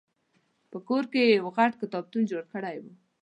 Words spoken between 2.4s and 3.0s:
کړی و.